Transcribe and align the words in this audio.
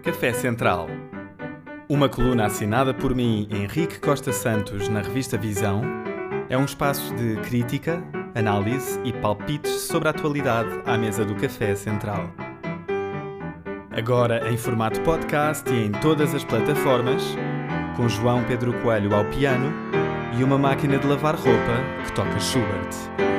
Café 0.00 0.32
Central. 0.32 0.88
Uma 1.88 2.08
coluna 2.08 2.46
assinada 2.46 2.94
por 2.94 3.14
mim, 3.14 3.46
Henrique 3.50 4.00
Costa 4.00 4.32
Santos, 4.32 4.88
na 4.88 5.00
revista 5.00 5.36
Visão, 5.36 5.82
é 6.48 6.56
um 6.56 6.64
espaço 6.64 7.14
de 7.14 7.36
crítica, 7.42 8.02
análise 8.34 8.98
e 9.04 9.12
palpites 9.12 9.72
sobre 9.72 10.08
a 10.08 10.10
atualidade 10.10 10.70
à 10.86 10.96
mesa 10.96 11.24
do 11.24 11.34
Café 11.34 11.74
Central. 11.74 12.30
Agora 13.90 14.50
em 14.50 14.56
formato 14.56 15.00
podcast 15.02 15.68
e 15.70 15.86
em 15.86 15.92
todas 15.92 16.34
as 16.34 16.44
plataformas, 16.44 17.36
com 17.96 18.08
João 18.08 18.42
Pedro 18.44 18.72
Coelho 18.80 19.14
ao 19.14 19.24
piano 19.26 19.70
e 20.38 20.42
uma 20.42 20.56
máquina 20.56 20.98
de 20.98 21.06
lavar 21.06 21.34
roupa 21.34 22.04
que 22.06 22.12
toca 22.12 22.38
Schubert. 22.40 23.29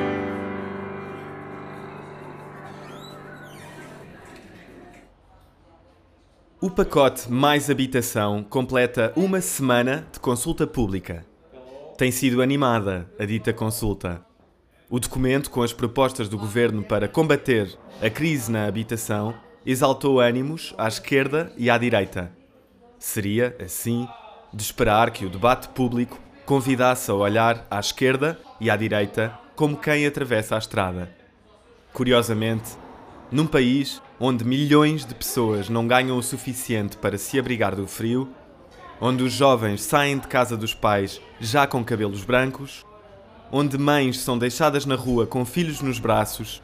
O 6.62 6.70
pacote 6.70 7.28
Mais 7.28 7.68
Habitação 7.68 8.44
completa 8.44 9.12
uma 9.16 9.40
semana 9.40 10.06
de 10.12 10.20
consulta 10.20 10.64
pública. 10.64 11.26
Tem 11.98 12.12
sido 12.12 12.40
animada 12.40 13.10
a 13.18 13.24
dita 13.24 13.52
consulta. 13.52 14.24
O 14.88 15.00
documento, 15.00 15.50
com 15.50 15.60
as 15.60 15.72
propostas 15.72 16.28
do 16.28 16.38
governo 16.38 16.84
para 16.84 17.08
combater 17.08 17.76
a 18.00 18.08
crise 18.08 18.48
na 18.48 18.68
habitação, 18.68 19.34
exaltou 19.66 20.20
ânimos 20.20 20.72
à 20.78 20.86
esquerda 20.86 21.52
e 21.56 21.68
à 21.68 21.76
direita. 21.76 22.30
Seria, 22.96 23.56
assim, 23.60 24.06
de 24.54 24.62
esperar 24.62 25.10
que 25.10 25.26
o 25.26 25.30
debate 25.30 25.66
público 25.70 26.20
convidasse 26.46 27.10
a 27.10 27.14
olhar 27.14 27.66
à 27.68 27.80
esquerda 27.80 28.38
e 28.60 28.70
à 28.70 28.76
direita 28.76 29.36
como 29.56 29.76
quem 29.76 30.06
atravessa 30.06 30.54
a 30.54 30.58
estrada. 30.58 31.12
Curiosamente, 31.92 32.76
num 33.32 33.48
país 33.48 34.00
onde 34.24 34.44
milhões 34.44 35.04
de 35.04 35.16
pessoas 35.16 35.68
não 35.68 35.84
ganham 35.84 36.16
o 36.16 36.22
suficiente 36.22 36.96
para 36.96 37.18
se 37.18 37.40
abrigar 37.40 37.74
do 37.74 37.88
frio, 37.88 38.28
onde 39.00 39.24
os 39.24 39.32
jovens 39.32 39.82
saem 39.82 40.16
de 40.16 40.28
casa 40.28 40.56
dos 40.56 40.72
pais 40.72 41.20
já 41.40 41.66
com 41.66 41.84
cabelos 41.84 42.22
brancos, 42.22 42.86
onde 43.50 43.76
mães 43.76 44.20
são 44.20 44.38
deixadas 44.38 44.86
na 44.86 44.94
rua 44.94 45.26
com 45.26 45.44
filhos 45.44 45.80
nos 45.80 45.98
braços, 45.98 46.62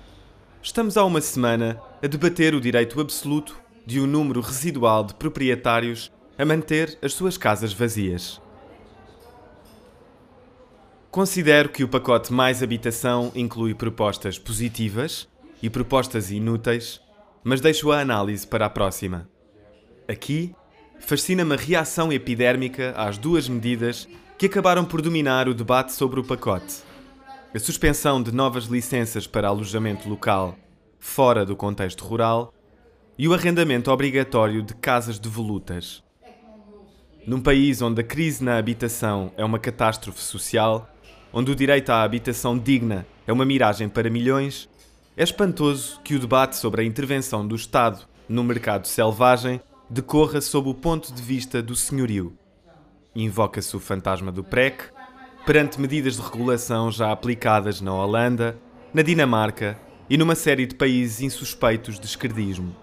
estamos 0.63 0.97
há 0.97 1.05
uma 1.05 1.21
semana 1.21 1.83
a 2.01 2.07
debater 2.07 2.55
o 2.55 2.61
direito 2.61 3.01
absoluto 3.01 3.61
de 3.85 4.01
um 4.01 4.07
número 4.07 4.41
residual 4.41 5.03
de 5.03 5.15
proprietários 5.15 6.13
a 6.39 6.45
manter 6.45 6.97
as 7.03 7.13
suas 7.13 7.37
casas 7.37 7.73
vazias. 7.73 8.41
Considero 11.11 11.71
que 11.71 11.83
o 11.83 11.89
pacote 11.89 12.33
Mais 12.33 12.63
Habitação 12.63 13.33
inclui 13.35 13.75
propostas 13.75 14.39
positivas 14.39 15.27
e 15.61 15.69
propostas 15.69 16.31
inúteis 16.31 17.01
mas 17.49 17.63
deixo 17.63 17.91
a 17.91 18.01
análise 18.01 18.47
para 18.47 18.67
a 18.67 18.71
próxima. 18.71 19.27
Aqui, 20.07 20.55
fascina-me 20.99 21.55
a 21.55 21.57
reação 21.57 22.13
epidérmica 22.13 22.93
às 22.95 23.17
duas 23.17 23.49
medidas 23.49 24.07
que 24.37 24.45
acabaram 24.45 24.85
por 24.85 25.01
dominar 25.01 25.49
o 25.49 25.55
debate 25.55 25.95
sobre 25.95 26.21
o 26.21 26.25
pacote: 26.25 26.83
a 27.55 27.59
suspensão 27.59 28.23
de 28.23 28.33
novas 28.33 28.65
licenças 28.67 29.27
para 29.27 29.49
alojamento 29.49 30.11
local 30.11 30.59
fora 30.99 31.47
do 31.47 31.57
contexto 31.57 32.05
rural 32.05 32.53
e 33.17 33.27
o 33.27 33.33
arrendamento 33.33 33.91
obrigatório 33.91 34.63
de 34.63 34.75
casas 34.75 35.19
devolutas. 35.19 36.05
Num 37.27 37.41
país 37.41 37.81
onde 37.81 38.03
a 38.03 38.05
crise 38.05 38.45
na 38.45 38.59
habitação 38.59 39.33
é 39.39 39.45
uma 39.45 39.59
catástrofe 39.59 40.21
social, 40.21 40.87
onde 41.33 41.51
o 41.51 41.57
direito 41.57 41.89
à 41.89 42.03
habitação 42.03 42.59
digna 42.59 43.07
é 43.27 43.33
uma 43.33 43.47
miragem 43.47 43.89
para 43.89 44.11
milhões, 44.11 44.69
é 45.19 45.25
espantoso 45.25 46.01
que 46.05 46.15
o 46.15 46.21
debate 46.21 46.55
sobre 46.55 46.81
a 46.81 46.85
intervenção 46.85 47.45
do 47.45 47.57
Estado 47.57 48.07
no 48.29 48.45
mercado 48.45 48.87
selvagem 48.87 49.61
decorra 49.91 50.41
sob 50.41 50.69
o 50.69 50.75
ponto 50.75 51.13
de 51.13 51.21
vista 51.21 51.61
do 51.61 51.75
senhorio. 51.75 52.39
Invoca-se 53.17 53.77
o 53.77 53.81
fantasma 53.81 54.31
do 54.31 54.45
PREC 54.45 54.85
perante 55.45 55.81
medidas 55.81 56.15
de 56.15 56.23
regulação 56.23 56.93
já 56.93 57.11
aplicadas 57.11 57.81
na 57.81 57.93
Holanda, 57.93 58.57
na 58.95 59.03
Dinamarca 59.03 59.77
e 60.09 60.17
numa 60.17 60.37
série 60.37 60.67
de 60.67 60.77
países 60.77 61.21
insuspeitos 61.21 61.99
de 61.99 62.07
esquerdismo. 62.07 62.77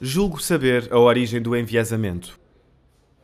Julgo 0.00 0.40
saber 0.40 0.88
a 0.90 0.98
origem 0.98 1.42
do 1.42 1.54
enviesamento. 1.54 2.40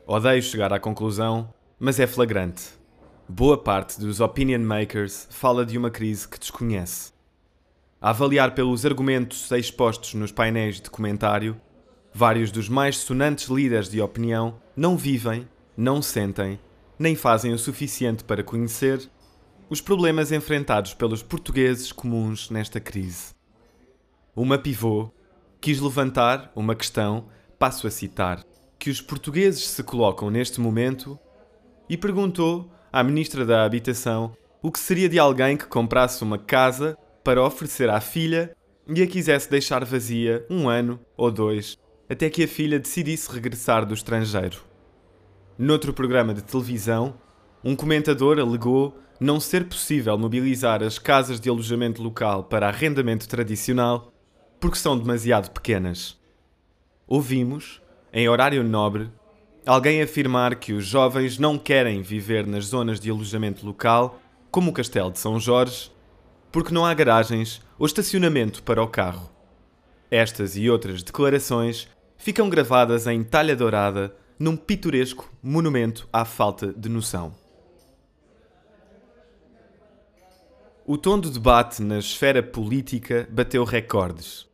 Odeio 0.07 0.43
chegar 0.43 0.71
à 0.71 0.79
conclusão, 0.79 1.49
mas 1.81 1.99
é 1.99 2.07
flagrante 2.07 2.82
boa 3.35 3.57
parte 3.57 3.99
dos 3.99 4.21
opinion 4.21 4.59
makers 4.59 5.27
fala 5.31 5.65
de 5.65 5.79
uma 5.79 5.91
crise 5.91 6.29
que 6.29 6.39
desconhece. 6.39 7.13
A 7.99 8.11
avaliar 8.11 8.55
pelos 8.55 8.85
argumentos 8.85 9.51
expostos 9.53 10.13
nos 10.13 10.31
painéis 10.31 10.83
de 10.83 10.91
comentário, 10.91 11.59
vários 12.13 12.51
dos 12.51 12.69
mais 12.69 12.99
sonantes 12.99 13.49
líderes 13.49 13.89
de 13.89 14.03
opinião 14.03 14.61
não 14.77 14.99
vivem, 14.99 15.49
não 15.75 16.03
sentem, 16.03 16.61
nem 16.99 17.17
fazem 17.17 17.55
o 17.55 17.59
suficiente 17.59 18.23
para 18.23 18.45
conhecer 18.45 19.09
os 19.71 19.81
problemas 19.81 20.31
enfrentados 20.31 20.93
pelos 20.93 21.23
portugueses 21.23 21.91
comuns 21.91 22.51
nesta 22.51 22.81
crise. 22.81 23.35
Uma 24.37 24.59
pivô 24.59 25.11
quis 25.59 25.81
levantar 25.81 26.53
uma 26.55 26.75
questão, 26.75 27.29
passo 27.59 27.87
a 27.87 27.91
citar, 27.91 28.45
que 28.79 28.91
os 28.91 29.01
portugueses 29.01 29.67
se 29.69 29.83
colocam 29.83 30.29
neste 30.29 30.61
momento 30.61 31.19
e 31.89 31.97
perguntou 31.97 32.71
à 32.93 33.03
Ministra 33.03 33.47
da 33.47 33.65
Habitação 33.65 34.37
o 34.63 34.71
que 34.71 34.79
seria 34.79 35.09
de 35.09 35.19
alguém 35.19 35.57
que 35.57 35.67
comprasse 35.67 36.23
uma 36.23 36.39
casa 36.39 36.97
para 37.25 37.43
oferecer 37.43 37.89
à 37.89 38.01
filha 38.01 38.55
e 38.87 39.03
a 39.03 39.07
quisesse 39.07 39.51
deixar 39.51 39.85
vazia 39.85 40.47
um 40.51 40.69
ano 40.69 41.01
ou 41.17 41.31
dois, 41.31 41.79
até 42.09 42.29
que 42.29 42.45
a 42.45 42.49
filha 42.49 42.79
decidisse 42.79 43.33
regressar 43.33 43.87
do 43.87 43.95
estrangeiro. 43.95 44.59
Noutro 45.59 45.93
programa 45.93 46.35
de 46.35 46.43
televisão, 46.43 47.15
um 47.65 47.75
comentador 47.75 48.39
alegou 48.39 48.97
não 49.19 49.41
ser 49.41 49.65
possível 49.69 50.17
mobilizar 50.19 50.83
as 50.83 50.99
casas 50.99 51.41
de 51.41 51.49
alojamento 51.49 52.03
local 52.03 52.45
para 52.45 52.69
arrendamento 52.69 53.29
tradicional 53.29 54.13
porque 54.61 54.79
são 54.79 54.99
demasiado 54.99 55.51
pequenas. 55.51 56.21
Ouvimos, 57.07 57.81
em 58.13 58.29
horário 58.29 58.63
nobre, 58.63 59.11
alguém 59.67 60.03
afirmar 60.03 60.57
que 60.57 60.73
os 60.73 60.85
jovens 60.85 61.39
não 61.39 61.59
querem 61.59 62.03
viver 62.03 62.47
nas 62.47 62.67
zonas 62.67 62.99
de 62.99 63.11
alojamento 63.11 63.65
local, 63.65 64.21
como 64.51 64.71
o 64.71 64.73
Castelo 64.73 65.11
de 65.11 65.19
São 65.19 65.39
Jorge, 65.39 65.91
porque 66.51 66.75
não 66.75 66.85
há 66.85 66.93
garagens 66.93 67.63
ou 67.79 67.87
estacionamento 67.87 68.63
para 68.63 68.83
o 68.83 68.89
carro. 68.89 69.31
Estas 70.11 70.57
e 70.57 70.69
outras 70.69 71.03
declarações 71.03 71.89
ficam 72.19 72.51
gravadas 72.51 73.07
em 73.07 73.23
talha 73.23 73.57
dourada 73.57 74.15
num 74.39 74.57
pitoresco 74.57 75.33
monumento 75.43 76.09
à 76.13 76.25
falta 76.25 76.73
de 76.73 76.89
noção. 76.89 77.35
O 80.85 80.99
tom 80.99 81.19
do 81.19 81.31
debate 81.31 81.81
na 81.81 81.99
esfera 81.99 82.43
política 82.43 83.27
bateu 83.31 83.63
recordes. 83.65 84.47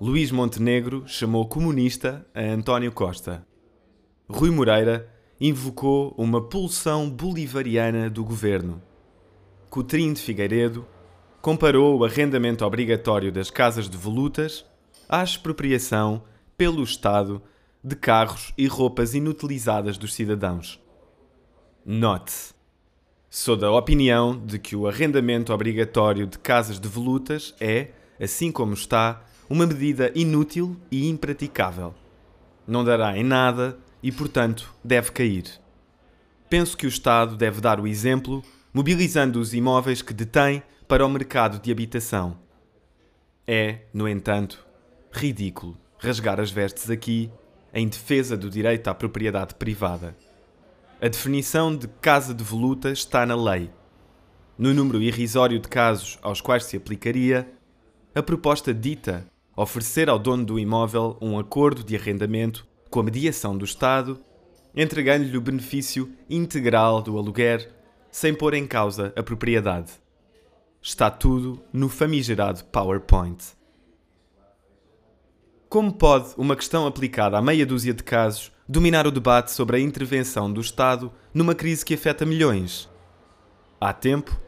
Luís 0.00 0.30
Montenegro 0.32 1.04
chamou 1.06 1.46
comunista 1.46 2.26
a 2.34 2.40
António 2.40 2.90
Costa. 2.90 3.46
Rui 4.30 4.50
Moreira 4.50 5.08
invocou 5.40 6.14
uma 6.18 6.42
pulsão 6.42 7.08
bolivariana 7.08 8.10
do 8.10 8.22
governo. 8.22 8.82
Coutrinho 9.70 10.12
de 10.12 10.20
Figueiredo 10.20 10.86
comparou 11.40 11.98
o 11.98 12.04
arrendamento 12.04 12.62
obrigatório 12.62 13.32
das 13.32 13.50
casas 13.50 13.88
de 13.88 13.96
volutas 13.96 14.66
à 15.08 15.24
expropriação 15.24 16.22
pelo 16.58 16.82
Estado 16.82 17.40
de 17.82 17.96
carros 17.96 18.52
e 18.58 18.66
roupas 18.66 19.14
inutilizadas 19.14 19.96
dos 19.96 20.12
cidadãos. 20.12 20.78
Note: 21.82 22.34
sou 23.30 23.56
da 23.56 23.72
opinião 23.72 24.38
de 24.38 24.58
que 24.58 24.76
o 24.76 24.86
arrendamento 24.86 25.54
obrigatório 25.54 26.26
de 26.26 26.38
casas 26.38 26.78
de 26.78 26.86
volutas 26.86 27.54
é, 27.58 27.92
assim 28.20 28.52
como 28.52 28.74
está, 28.74 29.24
uma 29.48 29.66
medida 29.66 30.12
inútil 30.14 30.76
e 30.90 31.08
impraticável. 31.08 31.94
Não 32.66 32.84
dará 32.84 33.16
em 33.16 33.24
nada 33.24 33.78
e, 34.02 34.12
portanto, 34.12 34.72
deve 34.82 35.10
cair. 35.12 35.44
Penso 36.48 36.76
que 36.76 36.86
o 36.86 36.88
Estado 36.88 37.36
deve 37.36 37.60
dar 37.60 37.80
o 37.80 37.86
exemplo, 37.86 38.42
mobilizando 38.72 39.40
os 39.40 39.52
imóveis 39.52 40.02
que 40.02 40.14
detém 40.14 40.62
para 40.86 41.04
o 41.04 41.08
mercado 41.08 41.60
de 41.60 41.70
habitação. 41.70 42.38
É, 43.46 43.80
no 43.92 44.08
entanto, 44.08 44.66
ridículo 45.12 45.76
rasgar 45.98 46.38
as 46.40 46.50
vestes 46.50 46.90
aqui 46.90 47.30
em 47.74 47.88
defesa 47.88 48.36
do 48.36 48.48
direito 48.48 48.88
à 48.88 48.94
propriedade 48.94 49.54
privada. 49.56 50.16
A 51.00 51.08
definição 51.08 51.76
de 51.76 51.88
casa 52.00 52.32
de 52.32 52.42
voluta 52.42 52.90
está 52.90 53.26
na 53.26 53.36
lei. 53.36 53.70
No 54.56 54.72
número 54.72 55.02
irrisório 55.02 55.58
de 55.58 55.68
casos 55.68 56.18
aos 56.22 56.40
quais 56.40 56.64
se 56.64 56.76
aplicaria, 56.76 57.48
a 58.14 58.22
proposta 58.22 58.72
dita 58.72 59.26
oferecer 59.56 60.08
ao 60.08 60.18
dono 60.18 60.44
do 60.44 60.58
imóvel 60.58 61.16
um 61.20 61.38
acordo 61.38 61.84
de 61.84 61.96
arrendamento 61.96 62.66
com 62.90 63.00
a 63.00 63.02
mediação 63.02 63.56
do 63.56 63.64
Estado, 63.64 64.20
entregando-lhe 64.74 65.36
o 65.36 65.40
benefício 65.40 66.12
integral 66.28 67.02
do 67.02 67.18
aluguer, 67.18 67.70
sem 68.10 68.34
pôr 68.34 68.54
em 68.54 68.66
causa 68.66 69.12
a 69.16 69.22
propriedade. 69.22 69.92
Está 70.80 71.10
tudo 71.10 71.62
no 71.72 71.88
famigerado 71.88 72.64
PowerPoint. 72.64 73.44
Como 75.68 75.92
pode 75.92 76.28
uma 76.38 76.56
questão 76.56 76.86
aplicada 76.86 77.36
à 77.36 77.42
meia 77.42 77.66
dúzia 77.66 77.92
de 77.92 78.02
casos 78.02 78.50
dominar 78.66 79.06
o 79.06 79.10
debate 79.10 79.50
sobre 79.50 79.76
a 79.76 79.80
intervenção 79.80 80.50
do 80.50 80.60
Estado 80.60 81.12
numa 81.34 81.54
crise 81.54 81.84
que 81.84 81.94
afeta 81.94 82.24
milhões? 82.24 82.88
Há 83.80 83.92
tempo, 83.92 84.40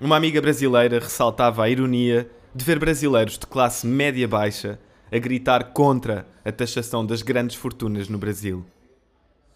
uma 0.00 0.16
amiga 0.16 0.40
brasileira 0.40 1.00
ressaltava 1.00 1.64
a 1.64 1.68
ironia 1.68 2.30
de 2.54 2.64
ver 2.64 2.78
brasileiros 2.78 3.38
de 3.38 3.46
classe 3.46 3.86
média-baixa 3.86 4.78
a 5.10 5.18
gritar 5.18 5.72
contra 5.72 6.26
a 6.44 6.52
taxação 6.52 7.04
das 7.04 7.22
grandes 7.22 7.56
fortunas 7.56 8.08
no 8.08 8.18
Brasil. 8.18 8.64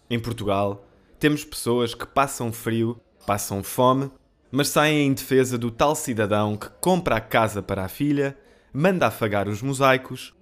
Em 0.09 0.19
Portugal, 0.19 0.85
temos 1.19 1.45
pessoas 1.45 1.95
que 1.95 2.05
passam 2.05 2.51
frio, 2.51 2.99
passam 3.25 3.63
fome, 3.63 4.11
mas 4.51 4.67
saem 4.67 5.07
em 5.07 5.13
defesa 5.13 5.57
do 5.57 5.71
tal 5.71 5.95
cidadão 5.95 6.55
que 6.55 6.69
compra 6.81 7.15
a 7.15 7.21
casa 7.21 7.61
para 7.61 7.83
a 7.85 7.87
filha, 7.87 8.37
manda 8.73 9.07
afagar 9.07 9.47
os 9.47 9.61
mosaicos, 9.61 10.33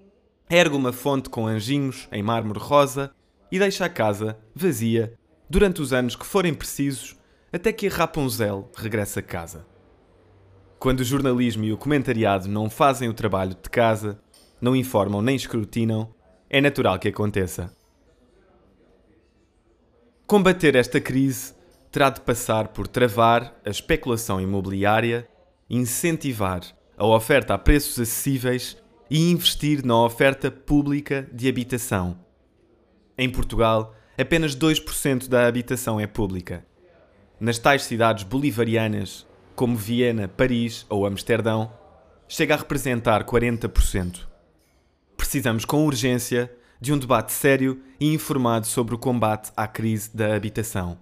ergue 0.50 0.76
uma 0.76 0.92
fonte 0.92 1.30
com 1.30 1.48
anjinhos 1.48 2.08
em 2.12 2.22
mármore 2.22 2.60
rosa 2.60 3.12
e 3.52 3.60
deixa 3.60 3.86
a 3.86 3.90
casa 3.90 4.38
vazia 4.56 5.14
durante 5.50 5.82
os 5.82 5.94
anos 5.94 6.16
que 6.16 6.26
forem 6.26 6.54
precisos 6.54 7.16
até 7.54 7.72
que 7.72 7.88
a 7.88 7.90
Rapunzel 7.90 8.70
regresse 8.76 9.20
a 9.20 9.22
casa. 9.22 9.66
Quando 10.80 11.02
o 11.02 11.06
jornalismo 11.06 11.64
e 11.66 11.72
o 11.72 11.78
comentariado 11.78 12.48
não 12.48 12.70
fazem 12.70 13.08
o 13.08 13.14
trabalho 13.14 13.52
de 13.52 13.70
casa, 13.70 14.20
não 14.62 14.76
informam 14.76 15.22
nem 15.22 15.36
escrutinam, 15.36 16.14
é 16.50 16.62
natural 16.62 17.00
que 17.00 17.08
aconteça. 17.08 17.76
Combater 20.28 20.76
esta 20.76 21.02
crise 21.02 21.54
terá 21.92 22.10
de 22.10 22.22
passar 22.22 22.70
por 22.70 22.88
travar 22.88 23.54
a 23.66 23.70
especulação 23.70 24.40
imobiliária, 24.40 25.28
incentivar 25.70 26.62
a 26.98 27.06
oferta 27.06 27.54
a 27.54 27.58
preços 27.58 28.00
acessíveis 28.00 28.78
e 29.10 29.30
investir 29.30 29.84
na 29.84 30.02
oferta 30.02 30.50
pública 30.50 31.28
de 31.34 31.50
habitação. 31.50 32.18
Em 33.18 33.30
Portugal, 33.30 33.94
apenas 34.18 34.56
2% 34.56 35.28
da 35.28 35.48
habitação 35.48 36.00
é 36.00 36.08
pública. 36.08 36.66
Nas 37.40 37.58
tais 37.58 37.84
cidades 37.84 38.24
bolivarianas, 38.24 39.28
como 39.56 39.76
Viena, 39.76 40.28
Paris 40.28 40.86
ou 40.90 41.06
Amsterdão, 41.06 41.74
chega 42.28 42.54
a 42.54 42.58
representar 42.58 43.26
40%. 43.26 44.31
Precisamos 45.22 45.66
com 45.66 45.86
urgência 45.86 46.52
de 46.82 46.92
um 46.92 46.98
debate 46.98 47.32
sério 47.32 47.80
e 48.00 48.12
informado 48.12 48.66
sobre 48.66 48.96
o 48.96 48.98
combate 48.98 49.52
à 49.56 49.68
crise 49.68 50.10
da 50.12 50.36
habitação. 50.36 50.98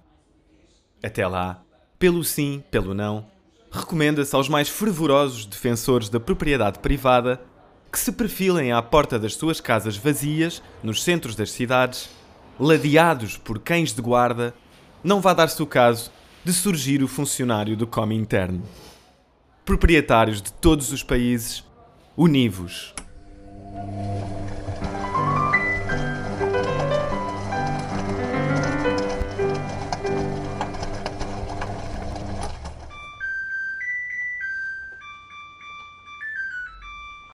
Até 1.01 1.25
lá, 1.25 1.63
pelo 1.97 2.21
sim, 2.21 2.61
pelo 2.69 2.93
não, 2.93 3.25
recomenda-se 3.71 4.35
aos 4.35 4.49
mais 4.49 4.67
fervorosos 4.67 5.45
defensores 5.45 6.09
da 6.09 6.19
propriedade 6.19 6.79
privada 6.79 7.41
que 7.89 7.97
se 7.97 8.11
perfilem 8.11 8.73
à 8.73 8.81
porta 8.81 9.17
das 9.17 9.35
suas 9.35 9.61
casas 9.61 9.95
vazias, 9.95 10.61
nos 10.83 11.01
centros 11.01 11.33
das 11.33 11.49
cidades, 11.51 12.09
ladeados 12.59 13.37
por 13.37 13.57
cães 13.57 13.93
de 13.93 14.01
guarda, 14.01 14.53
não 15.01 15.21
vá 15.21 15.33
dar-se 15.33 15.63
o 15.63 15.65
caso 15.65 16.11
de 16.43 16.51
surgir 16.51 17.01
o 17.01 17.07
funcionário 17.07 17.77
do 17.77 17.87
Comintern. 17.87 18.61
Proprietários 19.63 20.41
de 20.41 20.51
todos 20.51 20.91
os 20.91 21.01
países, 21.01 21.63
univos. 22.17 22.93
Amen. 23.79 24.38